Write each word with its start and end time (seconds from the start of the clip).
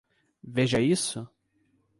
Veja 0.55 0.79
isso? 0.79 1.29